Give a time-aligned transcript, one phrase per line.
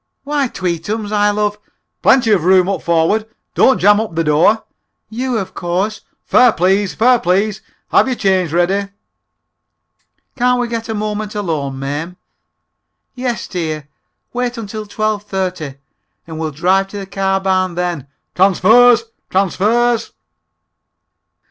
[0.23, 1.59] "Why, tweetums, I love
[2.01, 3.27] (plenty of room up forward!
[3.53, 4.63] Don't jam up the door)
[5.11, 6.01] you, of course.
[6.25, 6.95] (Fare, please!
[6.95, 7.61] Fare, please!
[7.91, 8.89] Have your change ready!)"
[10.35, 12.17] "Can't we get a moment alone, Mame?"
[13.13, 13.89] "Yes, dear;
[14.33, 15.75] wait until twelve thirty,
[16.25, 18.07] and we'll drive to the car barn then.
[18.33, 19.03] (Transfers!
[19.29, 20.13] Transfers!)"